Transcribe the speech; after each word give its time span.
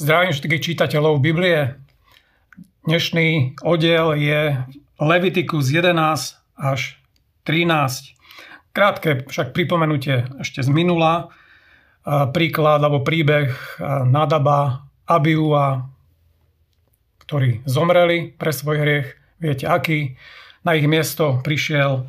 Zdravím 0.00 0.32
všetkých 0.32 0.64
čitateľov 0.64 1.20
Biblie. 1.20 1.76
Dnešný 2.88 3.60
oddiel 3.60 4.16
je 4.16 4.56
Levitikus 4.96 5.68
11 5.68 6.40
až 6.56 6.96
13. 7.44 8.16
Krátke 8.72 9.28
však 9.28 9.52
pripomenutie 9.52 10.24
ešte 10.40 10.64
z 10.64 10.72
minula. 10.72 11.28
Príklad 12.32 12.80
alebo 12.80 13.04
príbeh 13.04 13.52
Nadaba, 14.08 14.88
Abiua, 15.04 15.92
ktorí 17.28 17.60
zomreli 17.68 18.32
pre 18.40 18.56
svoj 18.56 18.80
hriech. 18.80 19.20
Viete 19.36 19.68
aký? 19.68 20.16
Na 20.64 20.80
ich 20.80 20.88
miesto 20.88 21.44
prišiel 21.44 22.08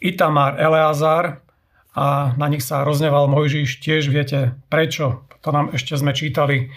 Itamar 0.00 0.56
Eleazar 0.56 1.44
a 1.92 2.32
na 2.40 2.48
nich 2.48 2.64
sa 2.64 2.80
rozneval 2.80 3.28
Mojžiš. 3.28 3.84
Tiež 3.84 4.08
viete 4.08 4.56
prečo. 4.72 5.28
To 5.44 5.52
nám 5.52 5.76
ešte 5.76 6.00
sme 6.00 6.16
čítali 6.16 6.72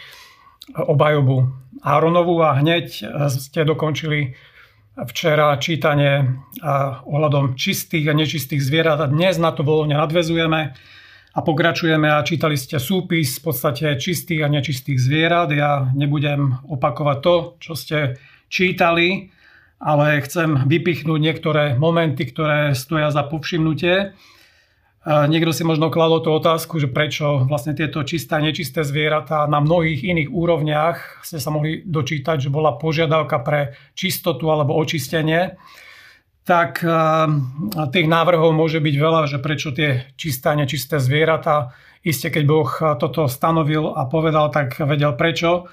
obhajobu 0.76 1.50
Áronovu 1.80 2.44
a 2.44 2.60
hneď 2.60 2.88
e, 3.02 3.04
ste 3.32 3.64
dokončili 3.64 4.36
včera 5.00 5.56
čítanie 5.56 6.44
ohľadom 7.08 7.56
čistých 7.56 8.12
a 8.12 8.18
nečistých 8.18 8.60
zvierat 8.60 9.00
a 9.00 9.08
dnes 9.08 9.40
na 9.40 9.56
to 9.56 9.64
voľne 9.64 9.96
nadvezujeme 9.96 10.76
a 11.30 11.40
pokračujeme 11.40 12.10
a 12.10 12.26
čítali 12.26 12.60
ste 12.60 12.82
súpis 12.82 13.40
v 13.40 13.48
podstate 13.48 13.96
čistých 13.96 14.44
a 14.44 14.52
nečistých 14.52 15.00
zvierat. 15.00 15.56
Ja 15.56 15.88
nebudem 15.94 16.60
opakovať 16.68 17.18
to, 17.22 17.36
čo 17.64 17.74
ste 17.80 18.20
čítali, 18.52 19.32
ale 19.80 20.20
chcem 20.26 20.68
vypichnúť 20.68 21.20
niektoré 21.22 21.64
momenty, 21.80 22.28
ktoré 22.28 22.76
stoja 22.76 23.14
za 23.14 23.24
povšimnutie. 23.24 24.12
Niekto 25.08 25.56
si 25.56 25.64
možno 25.64 25.88
kladol 25.88 26.20
tú 26.20 26.36
otázku, 26.36 26.76
že 26.76 26.92
prečo 26.92 27.48
vlastne 27.48 27.72
tieto 27.72 28.04
čisté 28.04 28.36
a 28.36 28.44
nečisté 28.44 28.84
zvieratá 28.84 29.48
na 29.48 29.64
mnohých 29.64 30.04
iných 30.04 30.28
úrovniach 30.28 31.24
ste 31.24 31.40
sa 31.40 31.56
mohli 31.56 31.88
dočítať, 31.88 32.36
že 32.44 32.52
bola 32.52 32.76
požiadavka 32.76 33.40
pre 33.40 33.80
čistotu 33.96 34.52
alebo 34.52 34.76
očistenie. 34.76 35.56
Tak 36.44 36.84
tých 37.96 38.08
návrhov 38.12 38.52
môže 38.52 38.84
byť 38.84 38.96
veľa, 39.00 39.22
že 39.32 39.40
prečo 39.40 39.72
tie 39.72 40.04
čisté 40.20 40.52
a 40.52 40.60
nečisté 40.60 41.00
zvieratá. 41.00 41.72
Isté, 42.04 42.28
keď 42.28 42.44
Boh 42.44 42.72
toto 43.00 43.32
stanovil 43.32 43.96
a 43.96 44.04
povedal, 44.04 44.52
tak 44.52 44.84
vedel 44.84 45.16
prečo. 45.16 45.72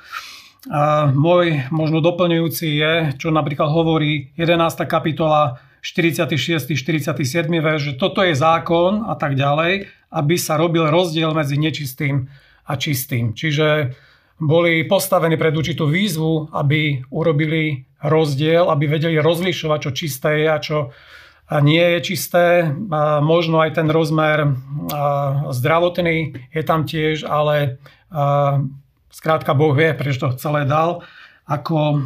Môj 1.15 1.71
možno 1.71 2.03
doplňujúci 2.03 2.67
je, 2.67 2.93
čo 3.19 3.31
napríklad 3.31 3.71
hovorí 3.71 4.35
11. 4.39 4.87
kapitola 4.87 5.59
46. 5.87 6.75
47. 6.75 7.47
verš, 7.62 7.81
že 7.81 7.92
toto 7.95 8.19
je 8.27 8.34
zákon 8.34 9.06
a 9.06 9.15
tak 9.15 9.39
ďalej, 9.39 9.87
aby 10.11 10.34
sa 10.34 10.59
robil 10.59 10.91
rozdiel 10.91 11.31
medzi 11.31 11.55
nečistým 11.55 12.27
a 12.67 12.75
čistým. 12.75 13.39
Čiže 13.39 13.95
boli 14.43 14.83
postavení 14.83 15.39
pred 15.39 15.55
určitú 15.55 15.87
výzvu, 15.87 16.51
aby 16.51 17.06
urobili 17.15 17.87
rozdiel, 18.03 18.67
aby 18.67 18.84
vedeli 18.91 19.23
rozlišovať, 19.23 19.78
čo 19.78 19.91
čisté 19.95 20.43
je 20.43 20.48
a 20.51 20.59
čo 20.59 20.78
nie 21.62 21.87
je 21.97 22.00
čisté. 22.03 22.67
Možno 23.23 23.62
aj 23.62 23.78
ten 23.78 23.87
rozmer 23.87 24.59
zdravotný 25.55 26.50
je 26.50 26.62
tam 26.67 26.83
tiež, 26.83 27.23
ale 27.23 27.78
skrátka 29.15 29.55
Boh 29.55 29.71
vie, 29.71 29.95
prečo 29.95 30.27
to 30.27 30.34
celé 30.34 30.67
dal 30.67 31.06
ako 31.47 32.03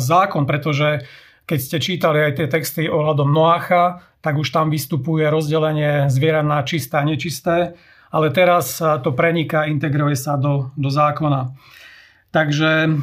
zákon, 0.00 0.48
pretože 0.48 1.04
keď 1.44 1.58
ste 1.60 1.76
čítali 1.80 2.24
aj 2.24 2.32
tie 2.40 2.46
texty 2.48 2.82
ohľadom 2.88 3.28
Noacha, 3.28 4.00
tak 4.24 4.40
už 4.40 4.48
tam 4.48 4.72
vystupuje 4.72 5.28
rozdelenie 5.28 6.08
zvierat 6.08 6.44
na 6.44 6.64
čisté 6.64 6.96
a 6.96 7.04
nečisté, 7.04 7.76
ale 8.08 8.32
teraz 8.32 8.80
to 8.80 9.10
preniká, 9.12 9.68
integruje 9.68 10.16
sa 10.16 10.40
do, 10.40 10.72
do 10.78 10.88
zákona. 10.88 11.52
Takže 12.34 12.98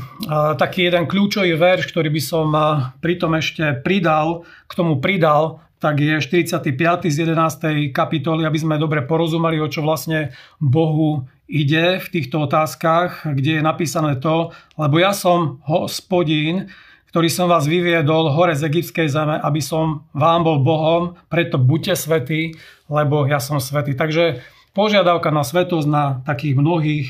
taký 0.59 0.91
jeden 0.91 1.07
kľúčový 1.07 1.55
verš, 1.55 1.87
ktorý 1.93 2.11
by 2.11 2.21
som 2.21 2.47
pritom 2.99 3.31
ešte 3.39 3.79
pridal, 3.79 4.43
k 4.67 4.73
tomu 4.75 4.99
pridal, 4.99 5.63
tak 5.79 6.03
je 6.03 6.19
45. 6.19 7.09
z 7.09 7.17
11. 7.25 7.95
kapitoly, 7.95 8.43
aby 8.43 8.59
sme 8.59 8.75
dobre 8.77 9.01
porozumeli, 9.01 9.57
o 9.57 9.71
čo 9.71 9.81
vlastne 9.81 10.35
Bohu 10.59 11.25
ide 11.49 11.97
v 11.97 12.07
týchto 12.11 12.43
otázkach, 12.45 13.25
kde 13.25 13.59
je 13.59 13.63
napísané 13.63 14.19
to, 14.19 14.51
lebo 14.77 14.99
ja 14.99 15.15
som 15.15 15.63
hospodín, 15.65 16.69
ktorý 17.11 17.27
som 17.27 17.51
vás 17.51 17.67
vyviedol 17.67 18.31
hore 18.31 18.55
z 18.55 18.71
egyptskej 18.71 19.11
zeme, 19.11 19.35
aby 19.35 19.59
som 19.59 20.07
vám 20.15 20.47
bol 20.47 20.63
Bohom, 20.63 21.19
preto 21.27 21.59
buďte 21.59 21.99
svetí, 21.99 22.55
lebo 22.87 23.27
ja 23.27 23.43
som 23.43 23.59
svetý. 23.59 23.91
Takže 23.99 24.39
požiadavka 24.71 25.27
na 25.27 25.43
svetosť 25.43 25.87
na 25.91 26.23
takých 26.23 26.55
mnohých, 26.55 27.07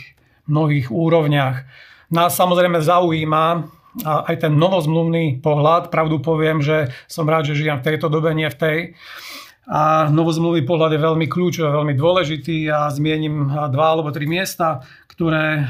mnohých 0.50 0.90
úrovniach. 0.90 1.69
Nás 2.09 2.34
samozrejme 2.34 2.81
zaujíma 2.81 3.69
aj 4.01 4.35
ten 4.41 4.57
novozmluvný 4.57 5.38
pohľad. 5.44 5.94
Pravdu 5.94 6.17
poviem, 6.17 6.66
že 6.66 6.90
som 7.06 7.29
rád, 7.29 7.53
že 7.53 7.61
žijem 7.61 7.78
v 7.78 7.85
tejto 7.94 8.09
dobe, 8.09 8.34
nie 8.34 8.50
v 8.50 8.57
tej. 8.57 8.78
A 9.69 10.09
novozmluvný 10.09 10.66
pohľad 10.66 10.97
je 10.97 11.06
veľmi 11.06 11.29
kľúčový, 11.29 11.69
veľmi 11.69 11.94
dôležitý 11.94 12.67
a 12.73 12.90
zmiením 12.90 13.53
dva 13.69 13.88
alebo 13.94 14.09
tri 14.09 14.25
miesta, 14.25 14.81
ktoré 15.13 15.69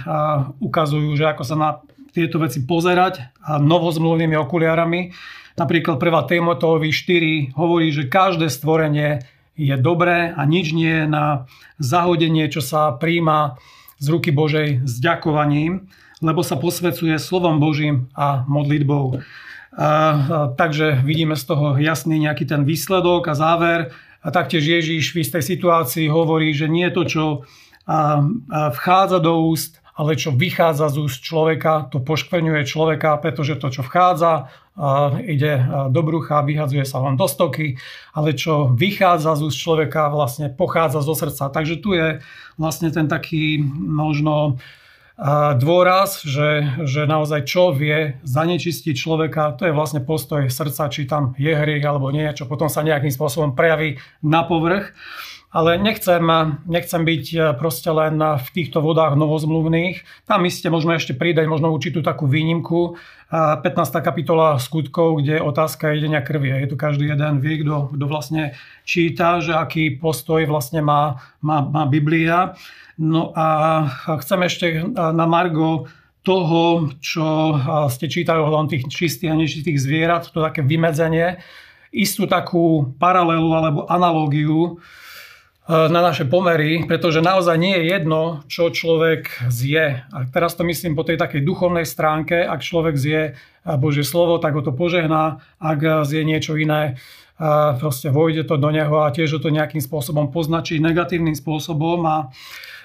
ukazujú, 0.64 1.20
že 1.20 1.28
ako 1.28 1.44
sa 1.44 1.56
na 1.59 1.70
tieto 2.11 2.38
veci 2.39 2.63
pozerať 2.63 3.41
a 3.41 3.57
novozmluvnými 3.57 4.35
okuliarami. 4.35 5.11
Napríklad 5.55 5.99
1. 5.99 6.31
Timoteovi 6.31 6.89
4 6.91 7.55
hovorí, 7.59 7.91
že 7.91 8.11
každé 8.11 8.47
stvorenie 8.47 9.23
je 9.55 9.75
dobré 9.75 10.31
a 10.31 10.41
nič 10.47 10.72
nie 10.72 11.03
je 11.03 11.07
na 11.07 11.49
zahodenie, 11.79 12.47
čo 12.47 12.63
sa 12.63 12.95
príjma 12.95 13.59
z 14.01 14.05
ruky 14.09 14.31
Božej 14.33 14.88
s 14.88 14.94
ďakovaním, 14.97 15.91
lebo 16.23 16.41
sa 16.41 16.57
posvecuje 16.57 17.17
slovom 17.22 17.61
Božím 17.61 18.09
a 18.17 18.47
modlitbou. 18.47 19.22
A, 19.72 19.83
a, 19.83 19.88
takže 20.55 21.03
vidíme 21.03 21.35
z 21.38 21.43
toho 21.45 21.78
jasný 21.78 22.22
nejaký 22.22 22.47
ten 22.47 22.66
výsledok 22.66 23.29
a 23.31 23.38
záver. 23.38 23.93
A 24.22 24.29
taktiež 24.29 24.66
Ježíš 24.66 25.17
v 25.17 25.25
istej 25.25 25.41
situácii 25.41 26.05
hovorí, 26.05 26.53
že 26.53 26.69
nie 26.69 26.85
to, 26.93 27.05
čo 27.09 27.23
a, 27.89 28.22
a 28.22 28.69
vchádza 28.69 29.17
do 29.17 29.49
úst, 29.49 29.81
ale 30.01 30.17
čo 30.17 30.34
vychádza 30.34 30.89
z 30.89 30.97
úst 31.06 31.22
človeka, 31.22 31.85
to 31.94 32.01
poškvrňuje 32.01 32.66
človeka, 32.66 33.22
pretože 33.22 33.62
to, 33.62 33.69
čo 33.69 33.85
vchádza, 33.85 34.50
ide 35.22 35.62
do 35.94 36.01
brucha, 36.01 36.41
vyhadzuje 36.41 36.81
sa 36.89 36.97
len 37.06 37.13
do 37.13 37.29
stoky, 37.29 37.78
ale 38.17 38.34
čo 38.34 38.73
vychádza 38.73 39.38
z 39.38 39.41
úst 39.45 39.61
človeka, 39.61 40.09
vlastne 40.09 40.50
pochádza 40.50 41.06
zo 41.06 41.13
srdca. 41.13 41.53
Takže 41.53 41.78
tu 41.78 41.94
je 41.94 42.17
vlastne 42.57 42.90
ten 42.90 43.06
taký 43.06 43.61
možno 43.78 44.57
dôraz, 45.61 46.25
že, 46.25 46.81
že 46.81 47.06
naozaj 47.06 47.45
čo 47.45 47.69
vie 47.69 48.17
zanečistiť 48.25 48.97
človeka, 48.97 49.53
to 49.53 49.69
je 49.69 49.75
vlastne 49.75 50.01
postoj 50.01 50.50
srdca, 50.50 50.90
či 50.90 51.06
tam 51.06 51.38
je 51.38 51.53
hriech 51.53 51.85
alebo 51.85 52.09
nie, 52.09 52.25
čo 52.34 52.50
potom 52.50 52.73
sa 52.73 52.81
nejakým 52.81 53.13
spôsobom 53.13 53.53
prejaví 53.53 54.01
na 54.25 54.41
povrch. 54.41 54.97
Ale 55.51 55.75
nechcem, 55.75 56.23
nechcem 56.63 57.03
byť 57.03 57.25
e, 57.35 57.39
proste 57.59 57.91
len 57.91 58.16
v 58.16 58.47
týchto 58.56 58.79
vodách 58.79 59.19
novozmluvných. 59.19 60.23
Tam 60.23 60.47
iste 60.47 60.72
môžeme 60.72 60.95
ešte 60.95 61.12
pridať 61.12 61.51
možno 61.51 61.75
určitú 61.75 62.00
takú 62.00 62.23
výnimku. 62.23 62.95
15. 63.31 63.67
kapitola 64.00 64.59
skutkov, 64.59 65.19
kde 65.19 65.40
je 65.40 65.44
otázka 65.44 65.91
jedenia 65.95 66.23
krvi. 66.23 66.51
Je 66.51 66.72
tu 66.72 66.75
každý 66.79 67.11
jeden 67.11 67.44
vie, 67.44 67.63
kto, 67.63 67.95
kto 67.95 68.06
vlastne 68.07 68.56
číta, 68.84 69.40
že 69.40 69.56
aký 69.56 70.00
postoj 70.00 70.44
vlastne 70.47 70.84
má, 70.84 71.19
má, 71.44 71.63
má 71.63 71.84
Biblia. 71.88 72.56
No 73.00 73.31
a 73.35 73.88
chcem 74.19 74.40
ešte 74.44 74.66
na 74.95 75.25
Margo 75.28 75.88
toho, 76.28 76.91
čo 77.00 77.56
ste 77.88 78.11
čítali 78.11 78.40
ohľadom 78.40 78.67
tých 78.67 78.88
čistých 78.91 79.31
a 79.31 79.40
nečistých 79.40 79.79
zvierat, 79.79 80.28
to 80.28 80.44
také 80.44 80.61
vymedzenie, 80.61 81.40
istú 81.91 82.28
takú 82.28 82.95
paralelu 83.00 83.51
alebo 83.51 83.79
analógiu 83.88 84.79
na 85.69 86.02
naše 86.02 86.25
pomery, 86.25 86.84
pretože 86.90 87.22
naozaj 87.22 87.55
nie 87.55 87.78
je 87.78 87.85
jedno, 87.93 88.41
čo 88.49 88.73
človek 88.73 89.46
zje. 89.47 90.03
A 90.09 90.17
teraz 90.28 90.58
to 90.58 90.66
myslím 90.66 90.97
po 90.97 91.05
tej 91.05 91.22
takej 91.22 91.46
duchovnej 91.46 91.85
stránke, 91.85 92.41
ak 92.41 92.66
človek 92.66 92.97
zje 92.97 93.22
Božie 93.78 94.02
slovo, 94.02 94.41
tak 94.41 94.58
ho 94.58 94.66
to 94.66 94.73
požehná, 94.73 95.46
ak 95.61 96.03
zje 96.09 96.25
niečo 96.25 96.58
iné, 96.58 96.97
proste 97.78 98.09
vojde 98.09 98.46
to 98.46 98.58
do 98.58 98.73
neho 98.73 99.05
a 99.05 99.13
tiež 99.13 99.37
ho 99.37 99.40
to 99.41 99.53
nejakým 99.53 99.81
spôsobom 99.81 100.34
poznačí 100.34 100.81
negatívnym 100.81 101.37
spôsobom 101.37 102.05
a, 102.05 102.17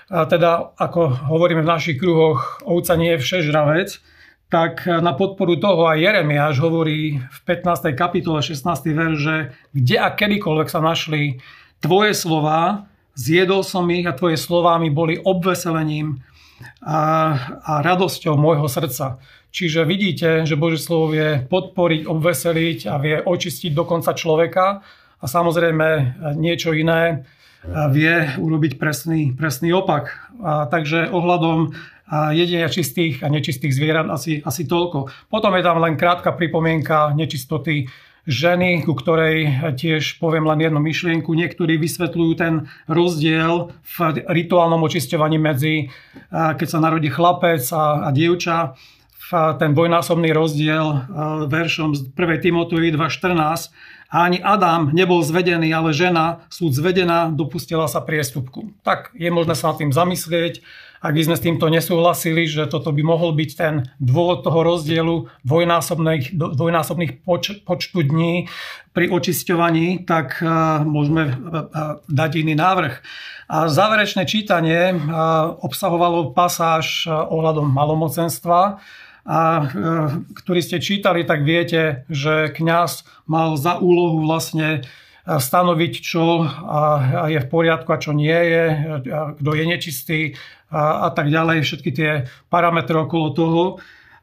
teda, 0.08 0.76
ako 0.76 1.32
hovoríme 1.32 1.64
v 1.64 1.72
našich 1.72 1.96
kruhoch, 1.98 2.60
ovca 2.62 2.94
nie 2.96 3.16
je 3.16 3.22
všežravec, 3.24 4.00
tak 4.46 4.86
na 4.86 5.10
podporu 5.10 5.58
toho 5.58 5.90
aj 5.90 5.98
Jeremiáš 5.98 6.62
hovorí 6.62 7.18
v 7.18 7.38
15. 7.42 7.98
kapitole 7.98 8.38
16. 8.40 8.62
verš, 8.94 9.16
že 9.18 9.36
kde 9.74 9.96
a 9.98 10.08
kedykoľvek 10.14 10.68
sa 10.70 10.78
našli 10.78 11.42
Tvoje 11.80 12.12
slova, 12.16 12.88
zjedol 13.12 13.62
som 13.62 13.84
ich 13.92 14.06
a 14.08 14.16
tvoje 14.16 14.40
slova 14.40 14.76
mi 14.80 14.88
boli 14.88 15.20
obveselením 15.20 16.20
a, 16.80 17.00
a 17.62 17.72
radosťou 17.84 18.36
môjho 18.36 18.66
srdca. 18.66 19.20
Čiže 19.52 19.88
vidíte, 19.88 20.44
že 20.44 20.60
Božie 20.60 20.80
slovo 20.80 21.16
vie 21.16 21.40
podporiť, 21.48 22.04
obveseliť 22.04 22.78
a 22.92 23.00
vie 23.00 23.16
očistiť 23.24 23.72
dokonca 23.72 24.12
človeka 24.12 24.84
a 25.16 25.24
samozrejme 25.24 25.88
niečo 26.36 26.76
iné 26.76 27.24
vie 27.90 28.14
urobiť 28.36 28.78
presný, 28.78 29.32
presný 29.34 29.72
opak. 29.74 30.12
A 30.44 30.68
takže 30.70 31.10
ohľadom 31.10 31.74
a 32.06 32.30
jedenia 32.30 32.70
čistých 32.70 33.26
a 33.26 33.26
nečistých 33.26 33.74
zvierat 33.74 34.06
asi, 34.06 34.38
asi 34.38 34.62
toľko. 34.62 35.10
Potom 35.26 35.50
je 35.58 35.66
tam 35.66 35.82
len 35.82 35.98
krátka 35.98 36.30
pripomienka 36.38 37.10
nečistoty 37.18 37.90
ženy, 38.26 38.82
ku 38.82 38.92
ktorej 38.98 39.70
tiež 39.78 40.18
poviem 40.18 40.44
len 40.44 40.58
jednu 40.60 40.82
myšlienku. 40.82 41.30
Niektorí 41.30 41.78
vysvetľujú 41.78 42.32
ten 42.34 42.66
rozdiel 42.90 43.70
v 43.82 43.96
rituálnom 44.26 44.82
očisťovaní 44.82 45.38
medzi, 45.38 45.94
keď 46.30 46.66
sa 46.66 46.82
narodí 46.82 47.08
chlapec 47.08 47.62
a, 47.70 48.06
a 48.06 48.08
dievča, 48.10 48.74
ten 49.58 49.74
dvojnásobný 49.74 50.30
rozdiel 50.30 51.10
veršom 51.50 51.98
z 51.98 52.00
1. 52.14 52.44
Timotovi 52.46 52.94
2.14. 52.94 53.74
A 54.06 54.30
ani 54.30 54.38
Adam 54.38 54.94
nebol 54.94 55.18
zvedený, 55.18 55.74
ale 55.74 55.90
žena, 55.90 56.46
súd 56.46 56.78
zvedená, 56.78 57.34
dopustila 57.34 57.90
sa 57.90 57.98
priestupku. 57.98 58.70
Tak 58.86 59.10
je 59.18 59.26
možné 59.34 59.58
sa 59.58 59.74
nad 59.74 59.82
tým 59.82 59.90
zamyslieť 59.90 60.62
ak 61.00 61.12
by 61.12 61.22
sme 61.26 61.36
s 61.36 61.44
týmto 61.44 61.66
nesúhlasili, 61.68 62.48
že 62.48 62.64
toto 62.68 62.92
by 62.92 63.02
mohol 63.04 63.36
byť 63.36 63.50
ten 63.56 63.74
dôvod 64.00 64.42
toho 64.44 64.60
rozdielu 64.64 65.28
dvojnásobných, 65.44 66.36
dvojnásobných 66.36 67.22
poč, 67.24 67.62
počtu 67.64 68.02
dní 68.04 68.48
pri 68.96 69.12
očisťovaní, 69.12 70.08
tak 70.08 70.40
môžeme 70.84 71.36
dať 72.08 72.30
iný 72.40 72.56
návrh. 72.56 72.94
A 73.46 73.70
záverečné 73.70 74.26
čítanie 74.26 74.96
obsahovalo 75.62 76.32
pasáž 76.32 77.06
ohľadom 77.06 77.68
malomocenstva, 77.70 78.80
a 79.26 79.66
ktorý 80.38 80.62
ste 80.62 80.78
čítali, 80.78 81.26
tak 81.26 81.42
viete, 81.42 82.06
že 82.06 82.46
kňaz 82.54 83.02
mal 83.26 83.58
za 83.58 83.74
úlohu 83.82 84.22
vlastne 84.22 84.86
stanoviť, 85.26 85.92
čo 85.98 86.46
je 87.26 87.38
v 87.42 87.50
poriadku 87.50 87.90
a 87.90 87.98
čo 87.98 88.14
nie 88.14 88.30
je, 88.30 88.64
kto 89.42 89.50
je 89.50 89.64
nečistý 89.66 90.20
a, 90.70 91.06
a 91.06 91.08
tak 91.14 91.30
ďalej, 91.30 91.62
všetky 91.62 91.90
tie 91.94 92.10
parametre 92.50 92.98
okolo 92.98 93.26
toho. 93.34 93.64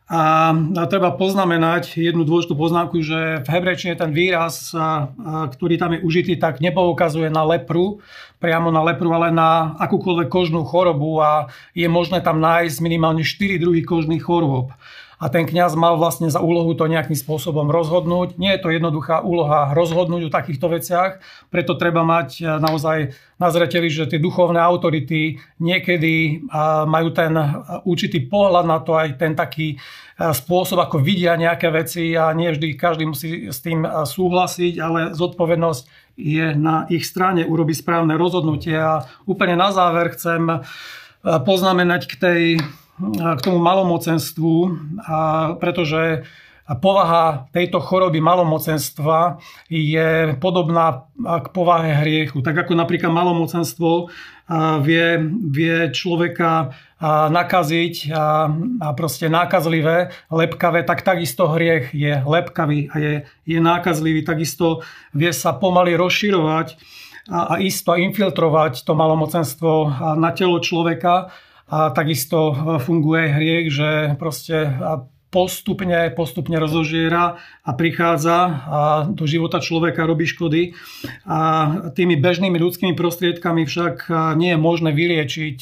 A, 0.04 0.52
a 0.52 0.84
treba 0.92 1.16
poznamenať 1.16 1.96
jednu 1.96 2.28
dôležitú 2.28 2.60
poznámku, 2.60 3.00
že 3.00 3.40
v 3.42 3.48
hebrečine 3.48 3.96
ten 3.96 4.12
výraz, 4.12 4.76
a, 4.76 5.08
a, 5.08 5.48
ktorý 5.48 5.80
tam 5.80 5.96
je 5.96 6.04
užitý, 6.04 6.36
tak 6.36 6.60
nepoukazuje 6.60 7.32
na 7.32 7.48
lepru, 7.48 8.04
priamo 8.44 8.68
na 8.68 8.84
lepru, 8.84 9.16
ale 9.16 9.32
na 9.32 9.80
akúkoľvek 9.80 10.28
kožnú 10.28 10.68
chorobu 10.68 11.24
a 11.24 11.48
je 11.72 11.88
možné 11.88 12.20
tam 12.20 12.44
nájsť 12.44 12.84
minimálne 12.84 13.24
4 13.24 13.56
druhy 13.64 13.88
kožných 13.88 14.22
chorôb 14.22 14.76
a 15.24 15.32
ten 15.32 15.48
kňaz 15.48 15.80
mal 15.80 15.96
vlastne 15.96 16.28
za 16.28 16.44
úlohu 16.44 16.76
to 16.76 16.84
nejakým 16.84 17.16
spôsobom 17.16 17.72
rozhodnúť. 17.72 18.36
Nie 18.36 18.60
je 18.60 18.68
to 18.68 18.76
jednoduchá 18.76 19.24
úloha 19.24 19.72
rozhodnúť 19.72 20.28
o 20.28 20.36
takýchto 20.36 20.68
veciach, 20.68 21.24
preto 21.48 21.80
treba 21.80 22.04
mať 22.04 22.44
e, 22.44 22.60
naozaj 22.60 23.16
na 23.40 23.48
zreteli, 23.48 23.88
že 23.88 24.12
tie 24.12 24.20
duchovné 24.20 24.60
autority 24.60 25.40
niekedy 25.64 26.44
majú 26.84 27.16
ten 27.16 27.32
e, 27.40 27.46
určitý 27.88 28.28
pohľad 28.28 28.68
na 28.68 28.84
to, 28.84 29.00
aj 29.00 29.16
ten 29.16 29.32
taký 29.32 29.76
e, 29.76 29.78
spôsob, 30.20 30.84
ako 30.84 31.00
vidia 31.00 31.40
nejaké 31.40 31.72
veci 31.72 32.12
a 32.20 32.36
nie 32.36 32.52
vždy 32.52 32.76
každý 32.76 33.08
musí 33.08 33.48
s 33.48 33.64
tým 33.64 33.88
súhlasiť, 33.88 34.74
ale 34.84 35.16
zodpovednosť 35.16 35.84
je 36.20 36.52
na 36.52 36.84
ich 36.92 37.08
strane 37.08 37.48
urobiť 37.48 37.80
správne 37.80 38.20
rozhodnutie. 38.20 38.76
A 38.76 39.08
úplne 39.24 39.56
na 39.56 39.72
záver 39.72 40.12
chcem 40.14 40.68
poznamenať 41.24 42.02
k 42.12 42.14
tej 42.20 42.42
k 43.02 43.40
tomu 43.42 43.58
malomocenstvu, 43.58 44.54
a 45.02 45.18
pretože 45.58 46.24
povaha 46.80 47.52
tejto 47.52 47.84
choroby 47.84 48.24
malomocenstva 48.24 49.44
je 49.68 50.32
podobná 50.40 51.12
k 51.20 51.48
povahe 51.52 51.92
hriechu. 52.06 52.40
Tak 52.40 52.66
ako 52.66 52.80
napríklad 52.80 53.12
malomocenstvo 53.12 54.08
vie, 54.80 55.08
vie 55.52 55.78
človeka 55.92 56.72
nakaziť 57.04 58.16
a, 58.16 58.48
a 58.80 58.88
proste 58.96 59.28
nákazlivé, 59.28 60.16
lepkavé, 60.32 60.88
tak 60.88 61.04
takisto 61.04 61.52
hriech 61.52 61.92
je 61.92 62.24
lepkavý 62.24 62.88
a 62.88 62.96
je, 62.96 63.14
je 63.44 63.60
nákazlivý. 63.60 64.24
Takisto 64.24 64.88
vie 65.12 65.36
sa 65.36 65.52
pomaly 65.52 66.00
rozširovať 66.00 66.80
a, 67.28 67.60
a 67.60 67.60
isto 67.60 67.92
infiltrovať 67.92 68.88
to 68.88 68.96
malomocenstvo 68.96 69.72
na 70.16 70.32
telo 70.32 70.64
človeka 70.64 71.28
a 71.70 71.90
takisto 71.90 72.54
funguje 72.84 73.28
hriech, 73.28 73.68
že 73.72 73.90
proste 74.20 74.78
postupne, 75.34 76.14
postupne 76.14 76.62
rozožiera 76.62 77.42
a 77.66 77.72
prichádza 77.74 78.38
a 78.70 78.82
do 79.10 79.26
života 79.26 79.58
človeka 79.58 80.06
robí 80.06 80.30
škody. 80.30 80.78
A 81.26 81.40
tými 81.98 82.22
bežnými 82.22 82.62
ľudskými 82.62 82.94
prostriedkami 82.94 83.66
však 83.66 84.14
nie 84.38 84.54
je 84.54 84.60
možné 84.62 84.94
vyliečiť 84.94 85.58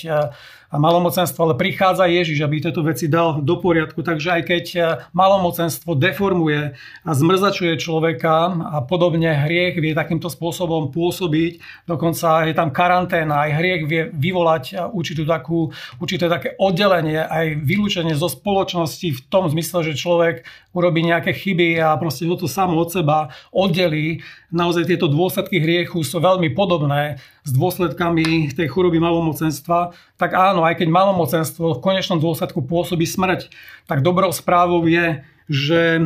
a 0.71 0.79
malomocenstvo, 0.79 1.43
ale 1.43 1.59
prichádza 1.59 2.07
Ježiš, 2.07 2.39
aby 2.47 2.63
tieto 2.63 2.79
veci 2.79 3.11
dal 3.11 3.43
do 3.43 3.59
poriadku. 3.59 3.99
Takže 3.99 4.39
aj 4.39 4.41
keď 4.47 4.65
eh, 4.73 4.83
malomocenstvo 5.11 5.99
deformuje 5.99 6.71
a 7.03 7.11
zmrzačuje 7.11 7.75
človeka 7.75 8.55
a 8.71 8.79
podobne 8.87 9.35
hriech 9.35 9.75
vie 9.83 9.91
takýmto 9.91 10.31
spôsobom 10.31 10.95
pôsobiť, 10.95 11.83
dokonca 11.91 12.47
je 12.47 12.53
tam 12.55 12.71
karanténa, 12.71 13.51
aj 13.51 13.51
hriech 13.59 13.83
vie 13.83 14.01
vyvolať 14.15 14.63
eh, 14.71 14.79
určitú 14.87 15.27
takú, 15.27 15.75
určité 15.99 16.31
také 16.31 16.55
oddelenie, 16.55 17.19
aj 17.19 17.59
vylúčenie 17.59 18.15
zo 18.15 18.31
spoločnosti 18.31 19.11
v 19.11 19.21
tom 19.27 19.51
zmysle, 19.51 19.83
že 19.83 19.99
človek 19.99 20.47
urobí 20.71 21.03
nejaké 21.03 21.35
chyby 21.35 21.83
a 21.83 21.99
proste 21.99 22.23
ho 22.23 22.39
to 22.39 22.47
samo 22.47 22.79
od 22.79 22.87
seba 22.87 23.35
oddelí. 23.51 24.23
Naozaj 24.51 24.87
tieto 24.87 25.11
dôsledky 25.11 25.59
hriechu 25.59 25.99
sú 26.03 26.23
veľmi 26.23 26.55
podobné 26.55 27.19
s 27.43 27.51
dôsledkami 27.51 28.53
tej 28.53 28.67
choroby 28.71 29.01
malomocenstva, 29.01 29.91
tak 30.15 30.37
áno, 30.37 30.60
aj 30.63 30.81
keď 30.81 30.87
malomocenstvo 30.89 31.77
v 31.77 31.83
konečnom 31.83 32.17
dôsledku 32.17 32.63
pôsobí 32.65 33.05
smrť, 33.05 33.51
tak 33.85 34.05
dobrou 34.05 34.29
správou 34.33 34.85
je, 34.85 35.21
že, 35.51 35.99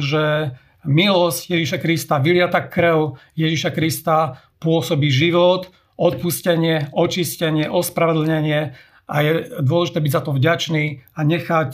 že 0.00 0.54
milosť 0.84 1.40
Ježíša 1.50 1.78
Krista, 1.80 2.20
vyliata 2.20 2.60
krv 2.60 3.18
Ježíša 3.34 3.70
Krista 3.72 4.38
pôsobí 4.60 5.08
život, 5.08 5.72
odpustenie, 5.96 6.90
očistenie, 6.92 7.70
ospravedlnenie 7.70 8.74
a 9.04 9.16
je 9.20 9.32
dôležité 9.60 9.98
byť 10.00 10.12
za 10.12 10.22
to 10.24 10.30
vďačný 10.32 11.04
a 11.14 11.20
nechať 11.22 11.70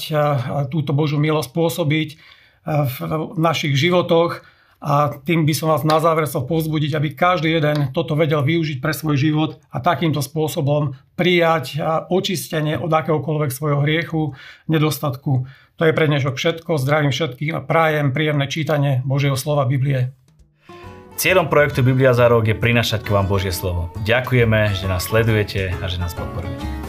túto 0.69 0.91
Božú 0.93 1.17
milosť 1.17 1.51
pôsobiť 1.55 2.09
v 2.67 2.97
našich 3.41 3.73
životoch 3.79 4.45
a 4.81 5.13
tým 5.13 5.45
by 5.45 5.53
som 5.53 5.69
vás 5.69 5.85
na 5.85 6.01
záver 6.01 6.25
chcel 6.25 6.49
povzbudiť, 6.49 6.97
aby 6.97 7.13
každý 7.13 7.53
jeden 7.53 7.93
toto 7.93 8.17
vedel 8.17 8.41
využiť 8.41 8.81
pre 8.81 8.97
svoj 8.97 9.21
život 9.21 9.51
a 9.69 9.77
takýmto 9.85 10.25
spôsobom 10.25 10.97
prijať 11.21 11.77
očistenie 12.09 12.81
od 12.81 12.89
akéhokoľvek 12.89 13.53
svojho 13.53 13.85
hriechu, 13.85 14.33
nedostatku. 14.73 15.45
To 15.77 15.83
je 15.85 15.93
pre 15.93 16.09
dnešok 16.09 16.37
všetko. 16.37 16.81
Zdravím 16.81 17.13
všetkých 17.13 17.53
a 17.53 17.61
prajem 17.61 18.17
príjemné 18.17 18.49
čítanie 18.49 19.05
Božieho 19.05 19.37
slova 19.37 19.69
Biblie. 19.69 20.17
Cieľom 21.21 21.53
projektu 21.53 21.85
Biblia 21.85 22.17
za 22.17 22.33
rok 22.33 22.49
je 22.49 22.57
prinašať 22.57 23.05
k 23.05 23.13
vám 23.13 23.29
Božie 23.29 23.53
slovo. 23.53 23.93
Ďakujeme, 24.09 24.73
že 24.73 24.89
nás 24.89 25.05
sledujete 25.05 25.77
a 25.77 25.85
že 25.85 26.01
nás 26.01 26.17
podporujete. 26.17 26.80